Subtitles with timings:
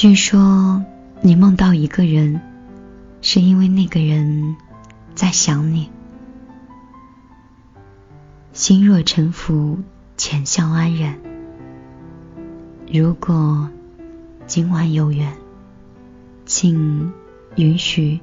[0.00, 0.82] 据说
[1.20, 2.40] 你梦到一个人，
[3.20, 4.56] 是因为那个人
[5.14, 5.90] 在想你。
[8.54, 9.78] 心若沉浮，
[10.16, 11.18] 浅笑安然。
[12.90, 13.68] 如果
[14.46, 15.36] 今晚有缘，
[16.46, 17.12] 请
[17.56, 18.18] 允许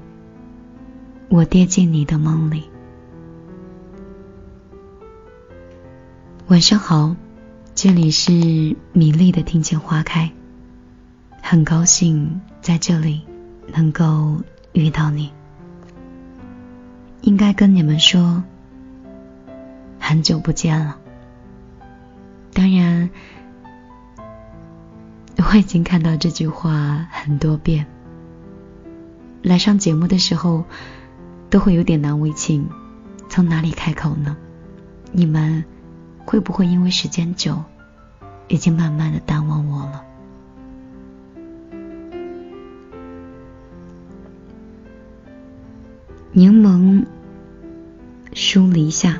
[1.29, 2.63] 我跌进你的梦里。
[6.47, 7.15] 晚上好，
[7.75, 8.31] 这里是
[8.93, 10.31] 米粒的听见花开，
[11.49, 13.21] 很高兴在这里
[13.67, 14.41] 能够
[14.73, 15.31] 遇到你。
[17.21, 18.43] 应该跟你们说，
[19.97, 20.97] 很久不见了。
[22.51, 23.09] 当然。
[25.37, 27.85] 我已经看到这句话很多遍。
[29.41, 30.65] 来上节目的时候，
[31.49, 32.67] 都会有点难为情，
[33.29, 34.35] 从哪里开口呢？
[35.13, 35.63] 你们
[36.25, 37.63] 会不会因为时间久，
[38.49, 40.03] 已经慢慢的淡忘我了？
[46.37, 47.03] 柠檬
[48.31, 49.19] 疏篱下，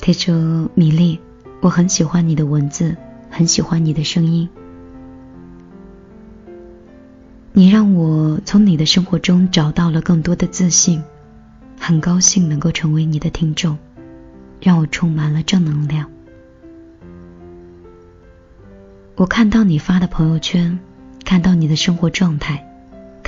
[0.00, 1.20] 他说：“米粒，
[1.60, 2.96] 我很喜欢你的文字。”
[3.28, 4.48] 很喜欢你的声音，
[7.52, 11.04] 你让我从你的生活中找到了更多的自信，
[11.78, 13.76] 很高兴能够成为你的听众，
[14.62, 16.10] 让我充满了正能量。
[19.14, 20.80] 我看到你发的朋友圈，
[21.26, 22.66] 看到你的生活状态，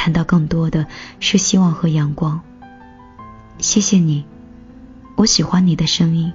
[0.03, 0.89] 看到更多的
[1.21, 2.41] 是希望和阳光。
[3.59, 4.25] 谢谢你，
[5.15, 6.33] 我喜欢你的声音，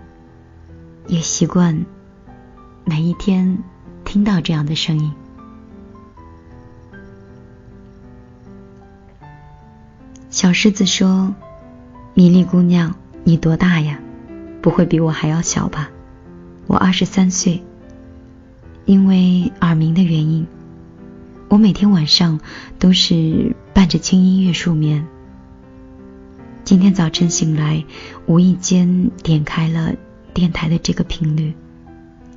[1.07, 1.85] 也习惯。
[2.85, 3.61] 每一天
[4.05, 5.11] 听到这样的声音，
[10.29, 11.35] 小狮子说
[12.15, 12.95] ：“米粒姑娘，
[13.25, 13.99] 你多大呀？
[14.61, 15.89] 不会比我还要小吧？
[16.67, 17.61] 我二十三岁。
[18.85, 20.47] 因为耳鸣的原因，
[21.49, 22.41] 我每天晚上
[22.77, 25.07] 都是伴着轻音乐入眠。
[26.65, 27.85] 今天早晨醒来，
[28.25, 29.95] 无意间点开了
[30.33, 31.53] 电台的这个频率。”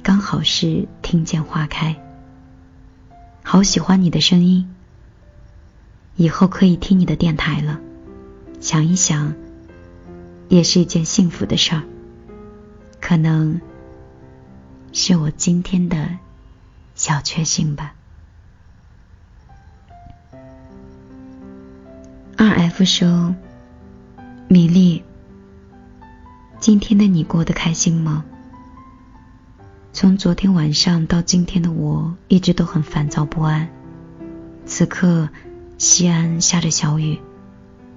[0.03, 1.97] 刚好是听见花开，
[3.43, 4.73] 好喜欢你的声音。
[6.17, 7.81] 以后可以听你的电台了，
[8.61, 9.35] 想一想，
[10.49, 11.83] 也是一件幸福的事儿。
[13.01, 13.61] 可能
[14.93, 16.09] 是我今天的
[16.95, 17.95] 小确幸吧。
[22.43, 23.35] 二 F 说
[24.49, 25.03] ：“米粒，
[26.59, 28.25] 今天的你过得开心吗？”
[29.93, 33.69] 从昨天晚上到今天的我，一直都很烦躁不安。
[34.65, 35.29] 此刻，
[35.77, 37.19] 西安下着小雨，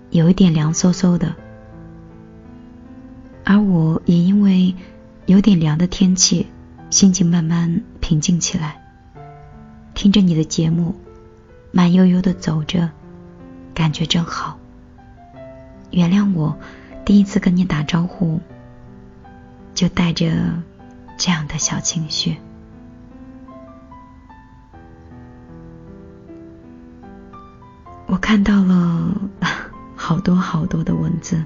[0.09, 1.33] 有一点凉飕飕的，
[3.45, 4.75] 而我也因为
[5.25, 6.47] 有点凉的天气，
[6.89, 8.75] 心情慢慢平静起来。
[9.93, 10.93] 听着你的节目，
[11.71, 12.89] 慢悠悠的走着，
[13.73, 14.57] 感觉真好。
[15.91, 16.57] 原谅我，
[17.05, 18.39] 第一次跟你打招呼，
[19.73, 20.27] 就带着。
[21.15, 22.35] 这样的小情绪，
[28.07, 29.21] 我看到了
[29.95, 31.41] 好多好多的文字，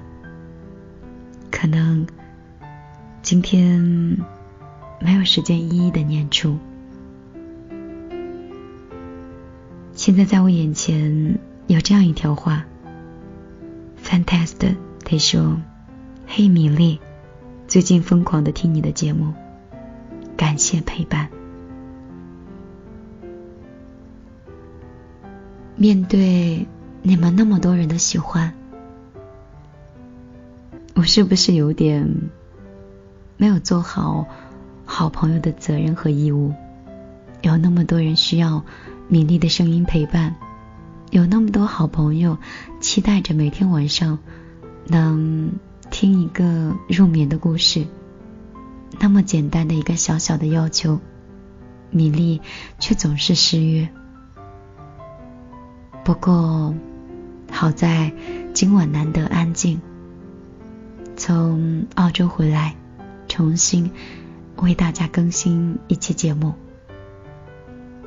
[1.50, 2.06] 可能
[3.20, 3.78] 今天
[5.00, 6.58] 没有时间一一的念出。
[9.92, 11.38] 现在在我眼前
[11.68, 12.64] 有这样一条话
[14.02, 15.60] ，Fantastic，他说
[16.26, 16.98] ：“嘿，米粒，
[17.66, 19.34] 最近疯狂的听你的节目。”
[20.34, 21.28] 感谢陪伴。
[25.76, 26.66] 面对
[27.02, 28.54] 你们那么多人的喜欢，
[30.94, 32.30] 我是不是有点
[33.36, 34.26] 没有做好
[34.86, 36.54] 好朋友的责任和义务？
[37.42, 38.64] 有那么多人需要
[39.06, 40.34] 米粒的声音陪伴，
[41.10, 42.38] 有那么多好朋友
[42.80, 44.18] 期待着每天晚上
[44.86, 45.52] 能
[45.90, 47.86] 听一个入眠的故事。
[49.00, 51.00] 那么简单的一个小小的要求，
[51.90, 52.40] 米粒
[52.78, 53.88] 却总是失约。
[56.04, 56.74] 不过，
[57.50, 58.12] 好在
[58.52, 59.80] 今晚难得安静。
[61.16, 62.76] 从澳洲回来，
[63.28, 63.90] 重新
[64.56, 66.54] 为大家更新一期节目。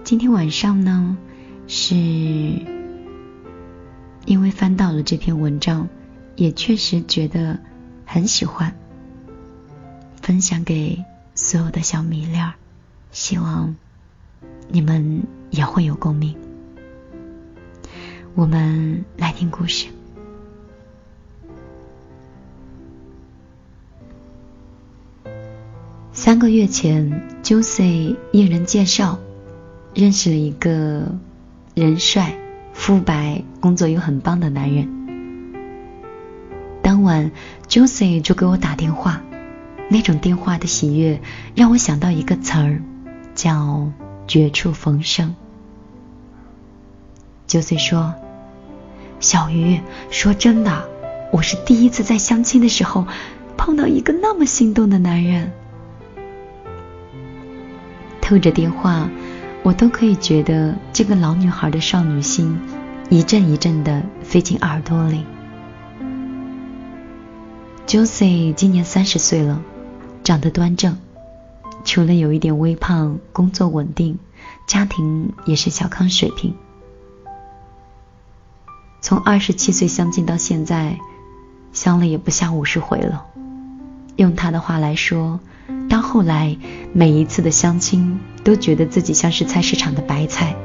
[0.03, 1.17] 今天晚上呢，
[1.67, 1.95] 是
[4.25, 5.89] 因为翻到了这篇文章，
[6.35, 7.59] 也确实觉得
[8.05, 8.75] 很喜欢。
[10.21, 11.03] 分享给
[11.33, 12.53] 所有的小米粒儿，
[13.11, 13.75] 希望
[14.69, 16.35] 你们也会有共鸣。
[18.35, 19.87] 我们来听故事。
[26.13, 29.17] 三个月前 j o s e 应人介绍
[29.95, 31.11] 认识了一个
[31.73, 32.37] 人帅、
[32.73, 34.87] 肤白、工作又很棒的男人。
[36.81, 37.31] 当晚
[37.67, 39.21] ，Josie 就给我打电话，
[39.89, 41.21] 那种电话的喜悦
[41.55, 42.81] 让我想到一个词儿，
[43.35, 43.91] 叫
[44.27, 45.35] “绝处逢生”。
[47.47, 48.15] Josie 说
[49.19, 49.79] ：“小鱼，
[50.09, 50.89] 说真的，
[51.31, 53.05] 我是第一次在相亲的时候
[53.57, 55.51] 碰到一个那么心动的男人。”
[58.21, 59.09] 透着电话，
[59.63, 62.59] 我都可以觉得这个老女孩的少女心
[63.09, 65.23] 一阵一阵的飞进耳朵里。
[67.85, 69.61] Josie 今年三十岁了，
[70.23, 70.97] 长得端正，
[71.83, 74.17] 除了有一点微胖，工作稳定，
[74.65, 76.55] 家庭也是小康水平。
[79.01, 80.97] 从二十七岁相亲到现在，
[81.71, 83.25] 相了也不下五十回了。
[84.15, 85.39] 用他的话来说。
[85.89, 86.57] 到后来，
[86.93, 90.55] 每一次的相亲，都觉得自己像是菜市场的白菜，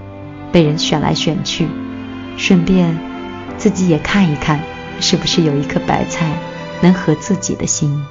[0.52, 1.68] 被人选来选去，
[2.36, 2.98] 顺便
[3.58, 4.60] 自己也看一看，
[5.00, 6.30] 是不是有一颗白菜
[6.82, 8.02] 能合自己的心。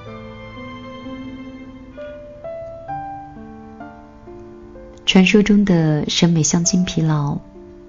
[5.06, 7.38] 传说中的审美相亲疲劳，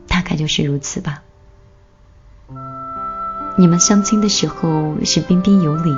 [0.06, 1.22] 大概就是如此吧。
[3.58, 5.96] 你们相亲的时候是彬彬有礼。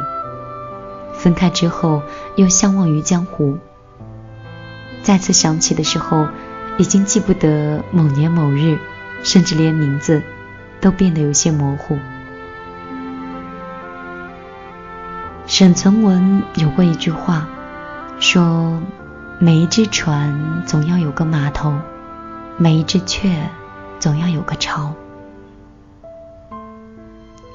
[1.12, 2.02] 分开之后，
[2.36, 3.58] 又相忘于江湖。
[5.02, 6.28] 再次想起的时候，
[6.78, 8.78] 已经记不得某年某日，
[9.22, 10.22] 甚至连名字
[10.80, 11.98] 都变得有些模糊。
[15.46, 17.48] 沈从文有过一句话，
[18.20, 18.82] 说
[19.40, 21.74] ：“每一只船总要有个码头，
[22.58, 23.48] 每一只雀
[23.98, 24.94] 总要有个巢。”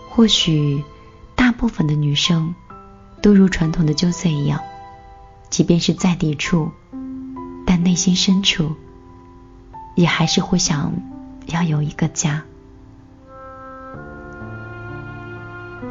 [0.09, 0.83] 或许，
[1.35, 2.55] 大部分的女生。
[3.21, 4.59] 都如传统的旧色一样，
[5.49, 6.71] 即便是再抵触，
[7.83, 8.75] 内心深处
[9.95, 10.93] 也还是会想
[11.45, 12.43] 要有一个家。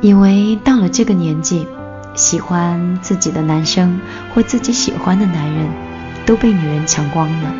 [0.00, 1.66] 以为到了这个年纪，
[2.16, 4.00] 喜欢自己的男生
[4.34, 5.68] 或自己喜欢的男人
[6.26, 7.54] 都被女人抢光了，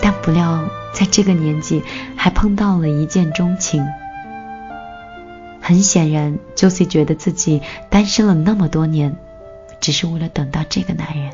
[0.00, 1.82] 但不料在这个年纪
[2.16, 3.86] 还碰到了一见钟情。
[5.60, 9.16] 很显然，Josie 觉得自己单身了那么多年，
[9.80, 11.30] 只是为了等到这个男人。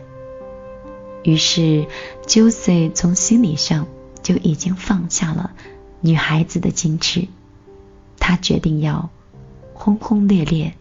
[1.23, 1.87] 于是
[2.27, 3.87] ，Josie 从心理上
[4.23, 5.53] 就已经放下了
[6.01, 7.29] 女孩子的矜持，
[8.19, 9.11] 她决定要
[9.75, 10.75] 轰轰烈烈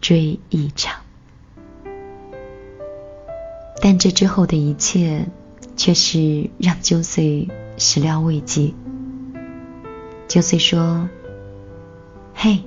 [0.00, 1.00] 追一场。
[3.82, 5.26] 但这之后的一切，
[5.76, 8.74] 却是让 Josie 始料未及。
[10.28, 11.08] Josie 说
[12.34, 12.62] ：“嘿。”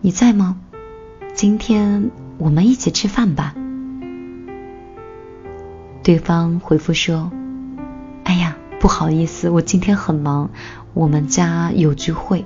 [0.00, 0.60] 你在吗？
[1.34, 3.54] 今天我们一起吃饭吧。
[6.04, 7.32] 对方回复说
[8.24, 10.50] ：“哎呀，不好意思，我今天很忙，
[10.92, 12.44] 我们家有聚会。”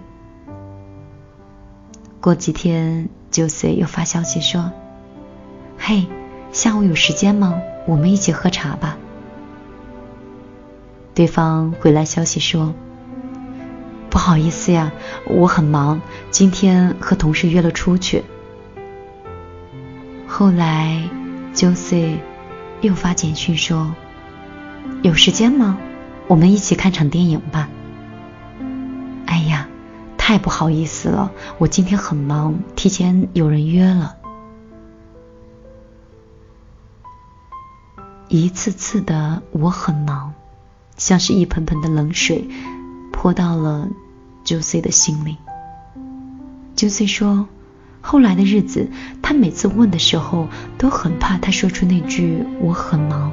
[2.23, 4.71] 过几天，Josie 又发消息说
[5.77, 6.07] ：“嘿，
[6.53, 7.61] 下午有时间吗？
[7.89, 8.97] 我们一起喝茶吧。”
[11.13, 12.73] 对方回来消息说。
[14.09, 14.93] 不好意思呀，
[15.27, 16.01] 我很忙，
[16.31, 18.23] 今天和同事约了出去。
[20.29, 21.03] 后来
[21.55, 22.19] ，Josie
[22.81, 23.95] 又发简讯说
[25.03, 25.79] ：“有时间吗？
[26.27, 27.69] 我们一起看场电影吧。”
[29.27, 29.69] 哎呀，
[30.17, 34.17] 太不好意思了，我今天很忙，提前有人约了。
[38.29, 40.35] 一次次的我很忙，
[40.97, 42.49] 像是一盆盆的冷水
[43.13, 43.89] 泼到了。
[44.45, 45.37] Josie 的心里
[46.75, 47.49] ，Josie 说
[48.01, 48.89] ：“后来的日子，
[49.21, 53.33] 他每次问的时候，都很怕他说出那句‘我很忙’，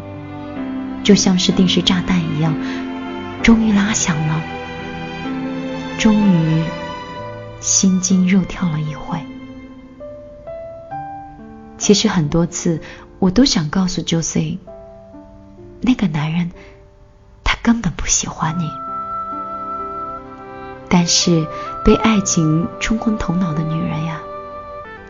[1.03, 2.53] 就像是定时炸弹一样，
[3.41, 4.41] 终于拉响了，
[5.97, 6.63] 终于
[7.61, 9.17] 心惊肉跳了一回。
[11.77, 12.81] 其实很多次，
[13.19, 14.57] 我都想告诉 Josie，
[15.81, 16.51] 那个男人，
[17.43, 18.69] 他根本不喜欢你。”
[20.89, 21.47] 但是
[21.83, 24.19] 被爱情冲昏头脑的女人呀，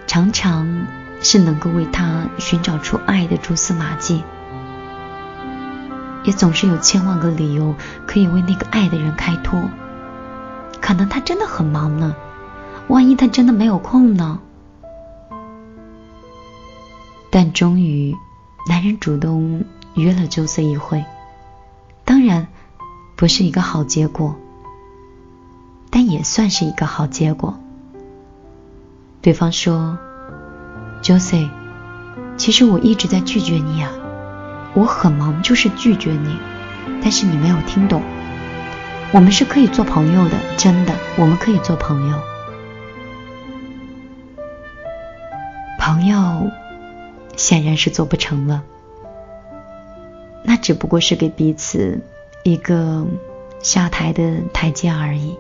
[0.08, 0.88] 常常
[1.22, 4.24] 是能够为他寻找出爱的蛛丝马迹，
[6.24, 7.76] 也总是有千万个理由
[8.08, 9.70] 可以为那个爱的人开脱。
[10.80, 12.16] 可能他真的很忙呢，
[12.88, 14.40] 万一他真的没有空呢？
[17.32, 18.16] 但终于，
[18.70, 21.04] 男人主动约了周四一会，
[22.06, 22.48] 当然
[23.16, 24.36] 不是一个好结果。
[25.90, 27.58] 但也算是一个好结果。
[29.26, 29.98] 对方说
[31.02, 31.50] ：“Josie，
[32.38, 33.92] 其实我一直在拒绝你啊，
[34.76, 36.38] 我很忙，就是拒绝你，
[37.02, 38.04] 但是你没有听懂。
[39.12, 42.20] 我们是可以做朋友的，真的，我们可以做朋友。
[45.80, 46.52] 朋友
[47.36, 48.62] 显然是做不成了，
[50.44, 52.00] 那只不过是给彼此
[52.44, 53.04] 一个
[53.60, 55.36] 下台的台阶而已。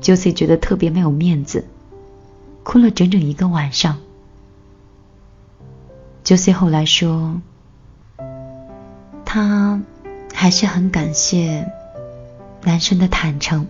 [0.00, 1.66] Josie 觉得特别没有面子，
[2.64, 3.98] 哭了整整一个晚上。
[6.24, 7.40] Josie 后来说，
[9.24, 9.80] 他
[10.32, 11.70] 还是很感谢。
[12.66, 13.66] 男生的坦诚，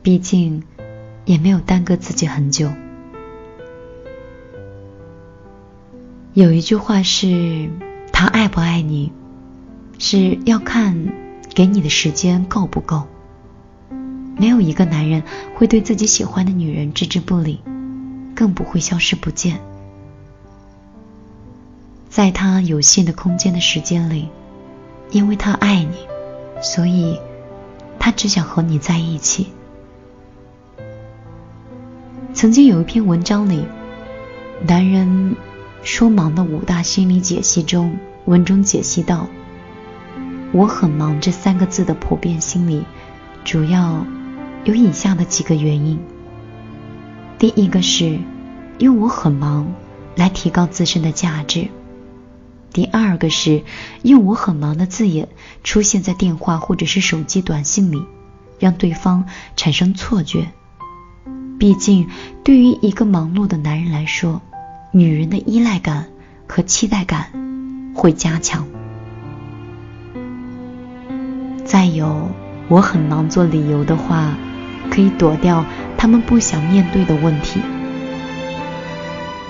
[0.00, 0.62] 毕竟
[1.24, 2.70] 也没有耽搁自己很久。
[6.34, 7.68] 有一句话是：
[8.12, 9.10] 他爱不爱你，
[9.98, 11.12] 是要看
[11.52, 13.08] 给你的时间够不够。
[14.36, 15.22] 没有一个男人
[15.54, 17.60] 会对自己喜欢的女人置之不理，
[18.34, 19.60] 更不会消失不见。
[22.08, 24.28] 在他有限的空间的时间里，
[25.10, 25.96] 因为他爱你，
[26.62, 27.18] 所以。
[27.96, 29.46] 他只想和你在一起。
[32.34, 33.64] 曾经有一篇文章里，
[34.66, 35.36] 男人
[35.82, 39.26] 说忙的五大心理解析中，文中解析到
[40.52, 42.84] ：“我很忙”这三个字的普遍心理，
[43.42, 44.04] 主要
[44.64, 45.98] 有以下的几个原因。
[47.38, 48.18] 第一个是
[48.78, 49.72] 用“我很忙”
[50.16, 51.68] 来提高自身的价值。
[52.72, 53.62] 第二个是
[54.02, 55.28] 用“我很忙”的字眼
[55.62, 58.02] 出现在电话或者是手机短信里，
[58.58, 60.48] 让对方产生错觉。
[61.58, 62.08] 毕竟，
[62.42, 64.40] 对于一个忙碌的男人来说，
[64.90, 66.06] 女人的依赖感
[66.48, 67.30] 和期待感
[67.94, 68.66] 会加强。
[71.64, 72.28] 再有
[72.68, 74.36] ，“我很忙”做理由的话，
[74.90, 75.64] 可以躲掉
[75.96, 77.60] 他们不想面对的问题。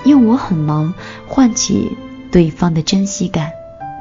[0.05, 0.93] 用“我很忙”
[1.27, 1.97] 唤起。
[2.31, 3.53] 对方的珍惜感，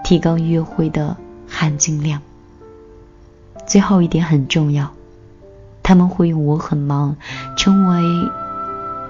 [0.03, 1.17] 提高约会的
[1.49, 2.21] 含金量。
[3.65, 4.93] 最后一点很重要，
[5.85, 7.17] 他们会用“我很忙”
[7.57, 8.29] 成为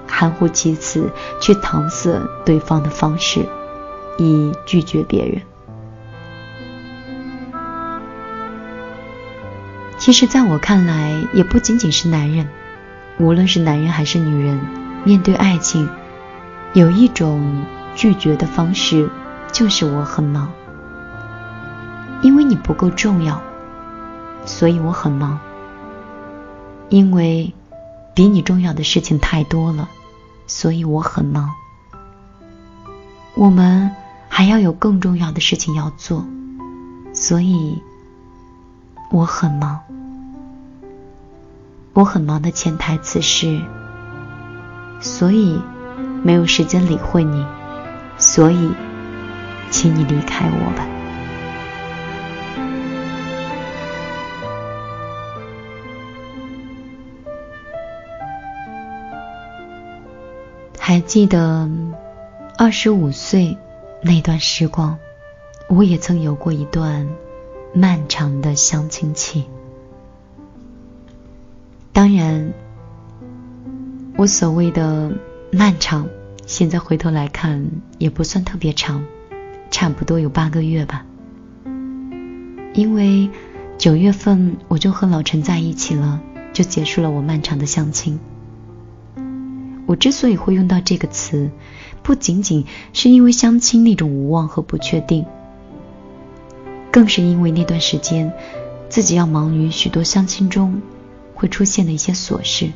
[0.06, 1.08] 含糊其辞
[1.40, 3.46] 去搪塞对方的方式，
[4.18, 5.40] 以拒绝别人。
[10.04, 12.46] 其实，在我看来，也不仅仅是男人，
[13.16, 14.61] 无论是男人还是女人，
[15.02, 15.88] 面对爱情，
[16.75, 17.64] 有一种。
[17.96, 19.08] 拒绝的方式
[19.52, 20.50] 就是我很忙，
[22.23, 23.40] 因为你不够重要，
[24.44, 25.38] 所以我很忙。
[26.88, 27.54] 因为
[28.14, 29.88] 比你重要的事情太多了，
[30.49, 31.49] 所以我很忙。
[33.37, 33.90] 我们
[34.28, 36.26] 还要有更重要的事情要做，
[37.14, 37.80] 所以
[39.11, 39.80] 我很忙。
[41.92, 43.61] 我很忙的潜台词是，
[45.00, 45.61] 所以
[46.23, 47.46] 没有时间理会你。
[48.16, 48.70] 所以，
[49.70, 50.87] 请你离开我吧。
[60.78, 61.68] 还记得
[62.56, 63.56] 二十五岁
[64.00, 64.96] 那段时光，
[65.68, 67.08] 我也曾有过一段
[67.74, 69.44] 漫长的相亲期。
[71.92, 72.52] 当然，
[74.16, 75.12] 我所谓的
[75.52, 76.08] 漫长。
[76.46, 79.02] 现在回头来看，也不算特别长，
[79.70, 81.06] 差不多有八个月吧。
[82.74, 83.30] 因为
[83.78, 86.20] 九月份我就和老陈在一起了，
[86.52, 88.20] 就结束了我漫长的相亲。
[89.86, 91.50] 我之所以会用到这个词，
[92.02, 95.24] 不仅仅是因为相亲那种无望和不确定，
[96.94, 98.32] 更是因为那段时间
[98.88, 100.80] 自己要忙于许多相亲中
[101.34, 102.70] 会出现的一些琐事。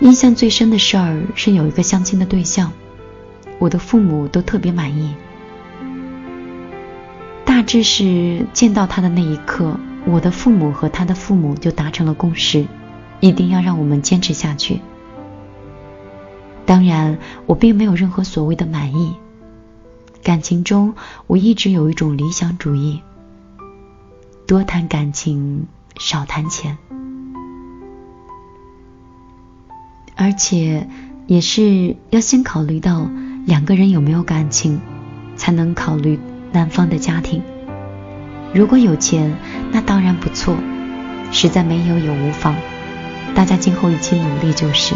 [0.00, 2.70] 印象最深的事儿是有一个相亲的对象，
[3.58, 5.14] 我的父母都特别满意。
[7.46, 12.66] 大致是见到他的那一刻，我的父母和他的父母就达成了共识，
[13.20, 14.82] 一定要让我们坚持下去。
[16.66, 19.14] 当然，我并没有任何所谓的满意。
[20.22, 20.94] 感情中，
[21.26, 23.00] 我一直有一种理想主义，
[24.46, 25.66] 多谈感情，
[25.98, 26.76] 少谈钱。
[30.16, 30.88] 而且
[31.26, 33.08] 也是要先考虑到
[33.46, 34.80] 两个人有没有感情，
[35.36, 36.18] 才能考虑
[36.52, 37.42] 男方的家庭。
[38.52, 39.36] 如果有钱，
[39.70, 40.56] 那当然不错；
[41.30, 42.56] 实在没有也无妨，
[43.34, 44.94] 大家今后一起努力就是。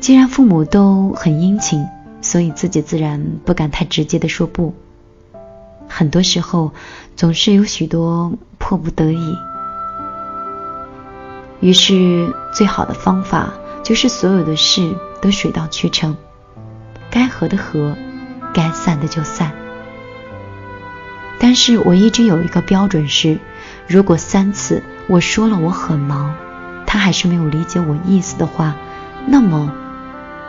[0.00, 1.86] 既然父母都很殷勤，
[2.22, 4.74] 所以自己自然不敢太直接的说不。
[5.86, 6.72] 很多时候，
[7.16, 9.36] 总是有许多迫不得已。
[11.60, 13.52] 于是，最好的方法
[13.82, 16.16] 就是所有的事都水到渠成，
[17.10, 17.94] 该和的和，
[18.54, 19.52] 该散的就散。
[21.38, 23.38] 但是我一直有一个标准是，
[23.86, 26.34] 如果三次我说了我很忙，
[26.86, 28.74] 他还是没有理解我意思的话，
[29.26, 29.72] 那么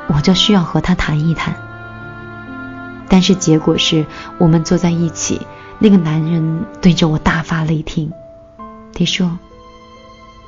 [0.08, 1.56] 我就需要和他谈一谈。
[3.10, 4.05] 但是结果是
[4.38, 5.41] 我们坐在一起，
[5.79, 8.12] 那个男人对着我大发雷霆，
[8.93, 9.38] 他说：“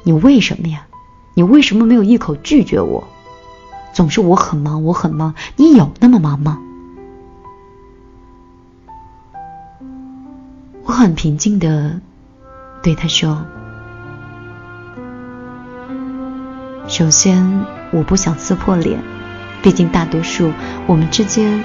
[0.03, 0.88] 你为什么呀？
[1.33, 3.03] 你为什么没有一口拒绝我？
[3.93, 6.59] 总是我很忙，我很忙，你有那么忙吗？”
[10.85, 12.00] 我很平静的
[12.81, 13.45] 对他说
[16.88, 19.01] ：“首先，我不想撕破脸，
[19.62, 20.51] 毕竟大多数
[20.88, 21.63] 我们之间。”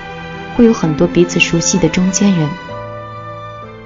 [0.57, 2.49] 会有很多彼此熟悉的中间人，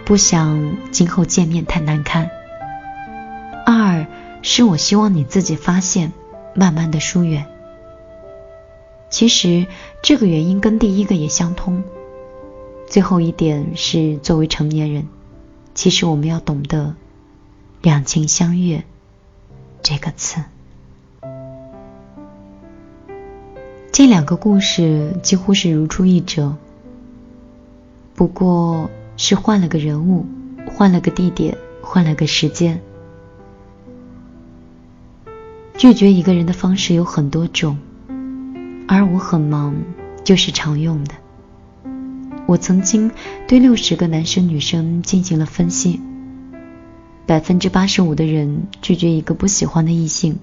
[0.05, 2.31] 不想今后见面太难堪。
[3.65, 4.07] 二
[4.43, 6.13] 是我希望你自己发现，
[6.55, 7.47] 慢慢的疏远。
[9.09, 9.67] 其实
[10.03, 11.85] 这个原因跟第一个也相通。
[12.87, 15.09] 最后一点是作为成年人，
[15.75, 16.95] 其实我们要懂得
[17.81, 18.85] “两情相悦”
[19.83, 20.43] 这个词。
[23.95, 26.57] 这两个故事几乎是如出一辙。
[28.17, 30.27] 不过是换了个人物，
[30.67, 32.81] 换了个地点，换了个时间。
[35.77, 37.79] 拒绝一个人的方式有很多种，
[38.89, 39.77] 而我很忙
[40.25, 41.15] 就是常用的。
[42.47, 43.13] 我曾经
[43.47, 46.01] 对六十个男生女生进行了分析，
[47.27, 50.41] 百分之八十五的人拒绝一个不喜欢的异性，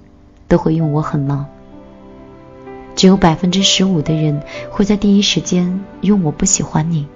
[0.48, 1.46] 都会用我很忙。
[3.01, 7.08] 只有百分之十五的人会在第一时间用我不喜欢你。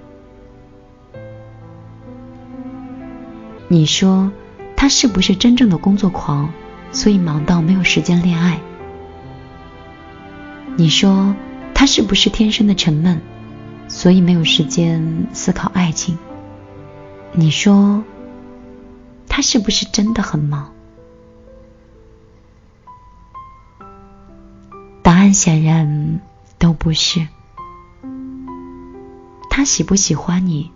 [3.68, 4.32] 你说
[4.74, 6.52] 他是不是真正的工作狂，
[6.90, 8.58] 所以忙到没有时间恋爱？
[10.74, 11.36] 你说
[11.72, 13.20] 他是不是天生的沉闷，
[13.86, 16.18] 所以没有时间思考爱情？
[17.30, 18.02] 你说
[19.28, 20.72] 他是不是真的很忙？
[25.26, 26.20] 但显然
[26.56, 27.26] 都不是。
[29.50, 30.70] 他喜不喜欢你？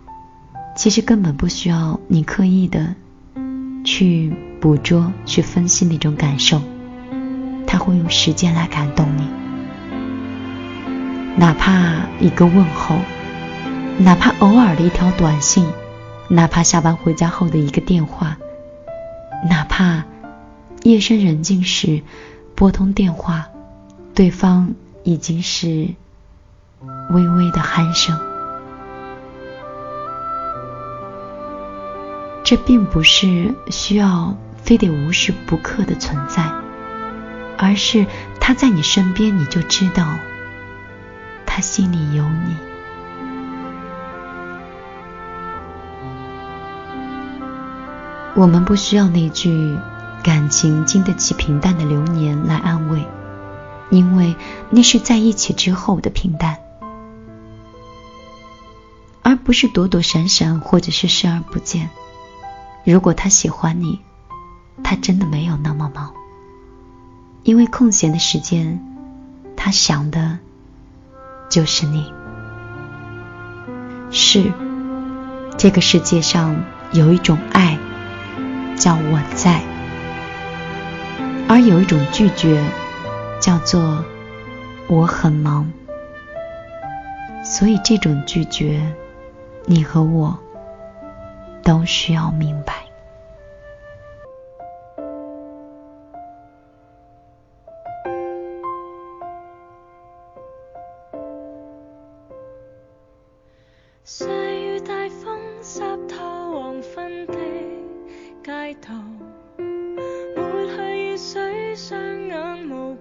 [0.75, 2.93] 其实根本不需要你刻意的
[3.85, 6.61] 去捕捉、去分析那种感受，
[7.65, 9.25] 他会用时间来感动你。
[11.37, 12.97] 哪怕一个问候，
[13.99, 15.65] 哪怕偶尔的一条短信，
[16.27, 18.35] 哪怕下班回家后的一个电话，
[19.49, 20.03] 哪怕
[20.83, 22.01] 夜深人静时
[22.53, 23.47] 拨通电话，
[24.21, 25.67] 对方已经是
[27.09, 28.15] 微微的鼾声。
[32.43, 36.51] 这并不是需要非得无时不刻的存在，
[37.57, 38.05] 而是
[38.39, 40.05] 他在你身边，你就知道
[41.47, 42.55] 他心里有你。
[48.35, 49.75] 我们不需要那句
[50.21, 53.03] 感情经得起平淡的流年来安慰，
[53.91, 54.35] 因为
[54.71, 56.57] 那是在一起之后的平淡，
[59.21, 61.89] 而不是躲躲闪闪或者是视而不见。
[62.83, 63.99] 如果他喜欢你，
[64.83, 66.13] 他真的没有那么忙，
[67.43, 68.79] 因为空闲的时间，
[69.55, 70.39] 他想的
[71.49, 72.11] 就是你。
[74.09, 74.51] 是，
[75.57, 77.77] 这个世界上有一种爱，
[78.77, 79.61] 叫我在；
[81.47, 82.63] 而有一种拒绝，
[83.41, 84.05] 叫做
[84.87, 85.69] 我很忙。
[87.43, 88.79] 所以这种拒绝，
[89.65, 90.39] 你和我。
[91.63, 92.80] 都需要明白。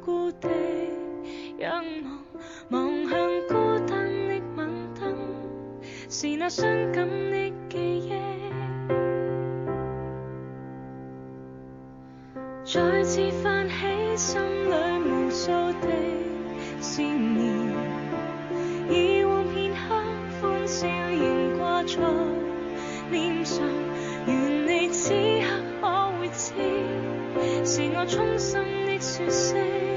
[0.04, 0.48] 孤地
[1.58, 1.84] 仰
[2.70, 3.54] 望，望向孤
[3.86, 5.14] 单的晚灯，
[6.08, 8.12] 是那伤感的记忆。
[12.64, 15.88] 再次泛起心里无数的
[16.80, 17.68] 思念，
[18.88, 19.78] 以往片刻
[20.40, 21.98] 欢笑仍挂在
[23.10, 23.66] 脸上，
[24.26, 25.46] 愿你此刻
[25.80, 26.54] 可会知，
[27.64, 29.89] 是我衷心的说声。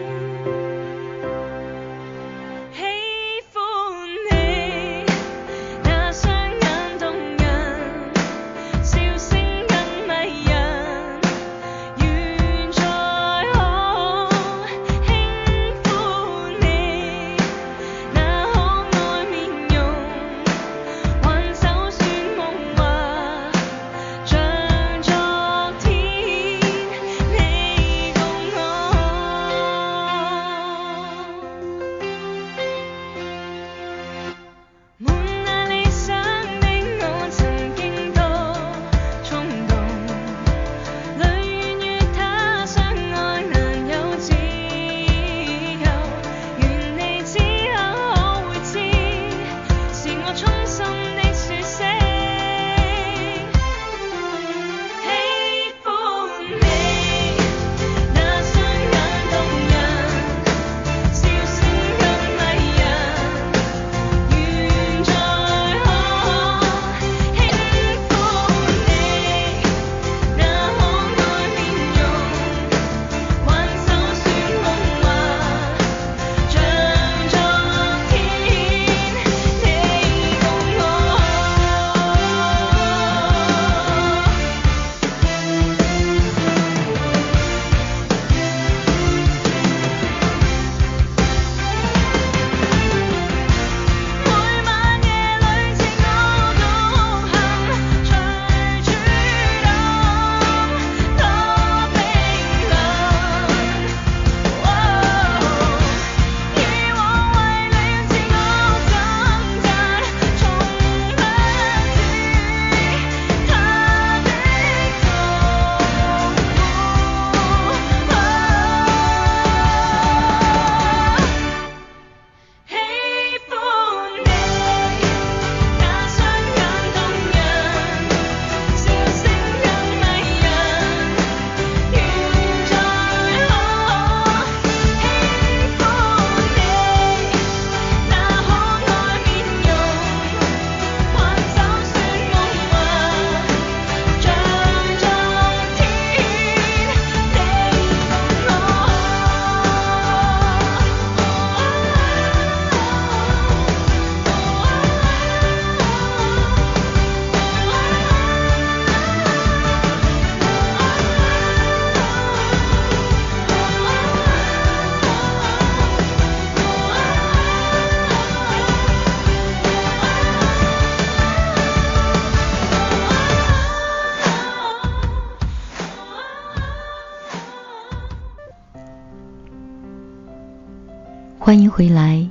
[181.46, 182.30] 欢迎回来，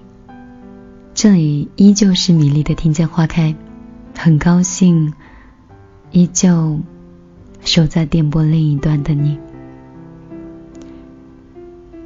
[1.12, 3.54] 这里依旧是米粒的听见花开，
[4.16, 5.12] 很高兴
[6.12, 6.80] 依旧
[7.60, 9.38] 守在电波另一端的你。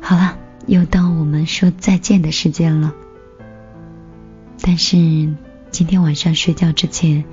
[0.00, 2.92] 好了，又到我们说再见的时间了。
[4.60, 4.96] 但是
[5.70, 7.24] 今天晚上睡觉之前，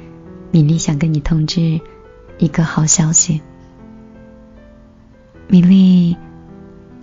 [0.52, 1.82] 米粒想跟你通知
[2.38, 3.42] 一个好消息。
[5.48, 6.16] 米粒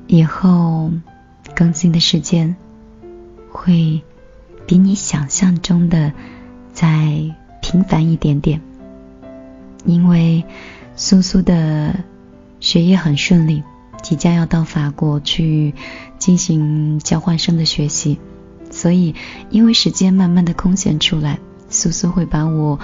[0.06, 0.92] 以后
[1.60, 2.56] 更新的时间
[3.52, 4.00] 会
[4.66, 6.10] 比你想象中的
[6.72, 8.62] 再频繁一点点，
[9.84, 10.42] 因为
[10.96, 11.94] 苏苏的
[12.60, 13.62] 学业很顺利，
[14.02, 15.74] 即将要到法国去
[16.16, 18.18] 进行交换生的学习，
[18.70, 19.14] 所以
[19.50, 22.80] 因为时间慢慢的空闲出来，苏苏会把我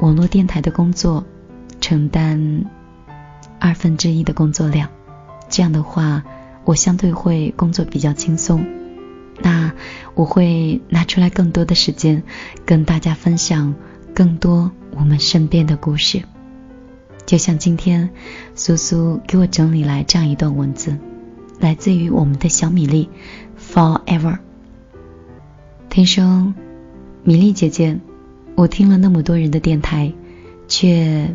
[0.00, 1.24] 网络电台的工作
[1.80, 2.64] 承担
[3.58, 4.88] 二分之一的工作量。
[5.48, 6.22] 这样的话，
[6.70, 8.64] 我相对会工作比较轻松。
[9.42, 9.72] 那
[10.14, 12.22] 我会拿出来更多的时间，
[12.64, 13.74] 跟大家分享
[14.14, 16.22] 更多我们身边的故事。
[17.26, 18.10] 就像今天，
[18.54, 20.96] 苏苏给我整理来这样一段文字，
[21.58, 23.08] 来自于我们的小米粒
[23.58, 24.38] ，Forever。
[25.88, 26.54] 听说，
[27.24, 27.98] 米粒姐姐，
[28.54, 30.12] 我听了那么多人的电台，
[30.68, 31.34] 却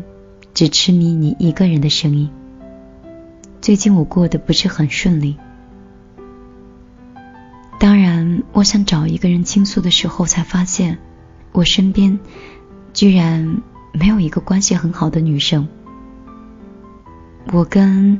[0.54, 2.30] 只痴迷你一个人的声音。
[3.60, 5.36] 最近我过得不是很顺利，
[7.80, 10.98] 当然，我想找一个人倾诉的时候，才发现
[11.52, 12.18] 我身边
[12.92, 15.66] 居然没有一个关系很好的女生。
[17.52, 18.18] 我跟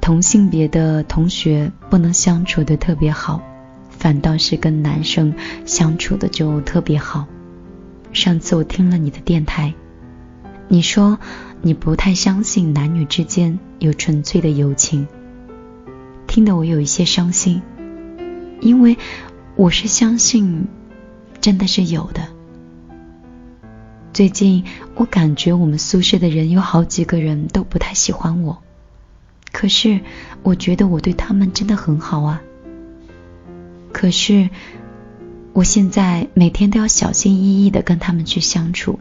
[0.00, 3.42] 同性别的同学不能相处的特别好，
[3.88, 7.26] 反倒是跟男生相处的就特别好。
[8.12, 9.74] 上次我听了你的电台，
[10.70, 11.18] 你说。
[11.62, 15.06] 你不太相信男女之间有纯粹的友情，
[16.26, 17.60] 听得我有一些伤心，
[18.62, 18.96] 因为
[19.56, 20.68] 我是相信
[21.38, 22.26] 真的是有的。
[24.14, 28.62] 最近我感觉我们宿舍的人有好几个人都不太喜欢我，
[29.52, 30.00] 可是
[30.42, 32.40] 我觉得我对他们真的很好啊。
[33.92, 34.48] 可是
[35.52, 38.98] 我现在每天都要小心翼翼的跟他们去相处。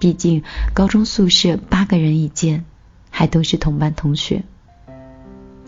[0.00, 0.42] 毕竟
[0.74, 2.64] 高中宿舍八个人一间，
[3.10, 4.42] 还都是同班同学，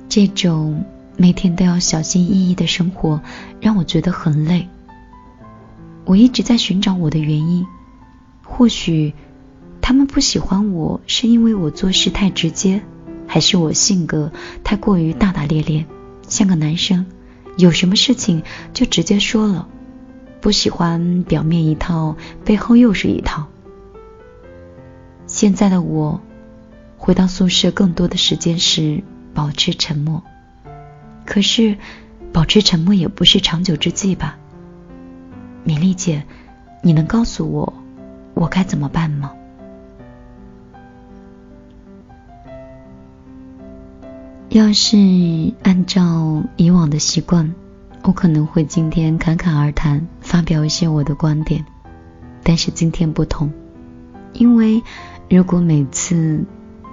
[0.09, 0.85] 这种
[1.19, 3.21] 每天都要小心翼翼的生活
[3.61, 4.67] 让我觉得很累。
[6.07, 7.67] 我一直在寻找我的原因，
[8.43, 9.13] 或许
[9.83, 12.81] 他们不喜欢我是因为我做事太直接，
[13.27, 14.33] 还是我性格
[14.65, 15.85] 太过于大大咧咧，
[16.27, 17.05] 像个男生，
[17.59, 18.43] 有什么事情
[18.73, 19.69] 就直接说了，
[20.41, 22.17] 不喜欢表面一套，
[22.47, 23.47] 背后又是一套。
[25.33, 26.21] 现在的我，
[26.99, 30.23] 回到宿舍更多的时间是保持沉默。
[31.25, 31.79] 可是，
[32.35, 34.37] 保持沉默也不是长久之计吧？
[35.65, 36.23] 米粒姐，
[36.83, 37.73] 你能告诉我，
[38.35, 39.33] 我该怎么办吗？
[44.51, 44.99] 要是
[45.63, 47.55] 按照以往的习惯，
[48.03, 51.65] 我可能会今天侃侃而谈，发表一些我的观点。
[52.43, 53.51] 但是今天不同，
[54.35, 54.83] 因为。
[55.31, 56.45] 如果每次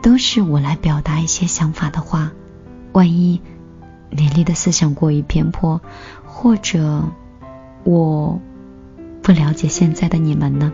[0.02, 2.32] 都是我来表达一些想法的话，
[2.94, 3.42] 万一
[4.10, 5.82] 米粒的思想过于偏颇，
[6.26, 7.04] 或者
[7.84, 8.40] 我
[9.22, 10.72] 不了解现在的你们呢？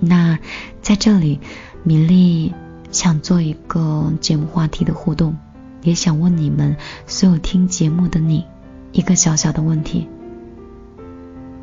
[0.00, 0.38] 那
[0.80, 1.38] 在这里，
[1.84, 2.52] 米粒
[2.90, 5.36] 想做一个节目话题的互动，
[5.82, 8.44] 也想问你们所有听节目的你
[8.90, 10.08] 一个小小的问题：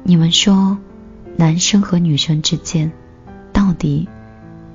[0.03, 0.77] 你们说，
[1.35, 2.91] 男生和女生之间
[3.51, 4.07] 到底？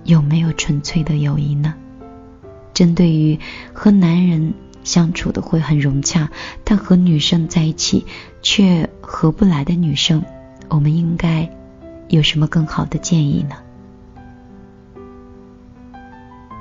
[0.05, 1.75] 有没有纯粹的友谊呢？
[2.75, 3.38] 针对于
[3.73, 6.31] 和男人相处的会很融洽，
[6.62, 8.05] 但和女生在一起
[8.43, 10.23] 却合不来的女生，
[10.69, 11.51] 我们应该
[12.09, 13.57] 有什么更好的建议呢？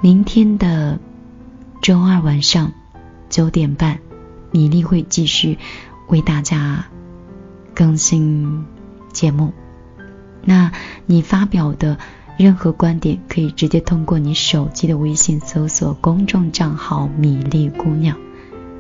[0.02, 1.00] 明天的
[1.82, 2.72] 周二晚上
[3.30, 4.00] 九点半，
[4.52, 5.58] 米粒会继续
[6.08, 6.86] 为大家
[7.74, 8.66] 更新
[9.12, 9.52] 节目。
[10.46, 10.72] 那
[11.06, 11.98] 你发表的。
[12.38, 18.18] 任何观点可以直接通过你手机的微信搜索公众账号“米粒姑娘”，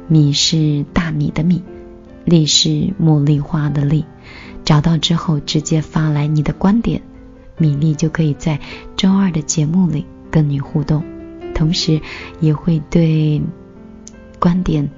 [0.09, 1.63] 米是大米的米，
[2.25, 2.69] 粒是
[3.01, 4.05] 茉莉花的粒。
[4.65, 7.01] 找到之后直接发来你的观点，
[7.57, 8.59] 米粒就可以在
[8.95, 11.03] 周二的节目里跟你互动，
[11.53, 12.01] 同时
[12.39, 13.41] 也会对
[14.39, 14.89] 观点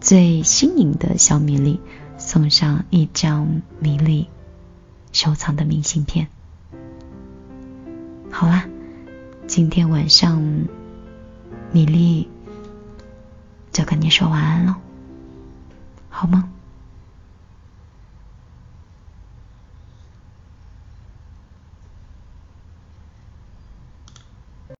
[0.00, 1.80] 最新颖的小米粒
[2.16, 4.26] 送上一张米粒
[5.12, 6.28] 收藏的明信片。
[8.30, 8.64] 好啦，
[9.46, 10.40] 今天晚上
[11.72, 12.28] 米粒
[13.72, 14.76] 就跟你说晚安了。
[16.08, 16.50] 好吗？